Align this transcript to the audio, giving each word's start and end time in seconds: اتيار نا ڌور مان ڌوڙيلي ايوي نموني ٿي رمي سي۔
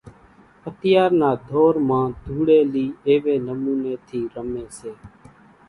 اتيار 0.69 1.09
نا 1.19 1.29
ڌور 1.47 1.75
مان 1.87 2.05
ڌوڙيلي 2.23 2.85
ايوي 3.07 3.35
نموني 3.47 3.93
ٿي 4.07 4.19
رمي 4.33 4.65
سي۔ 4.77 4.91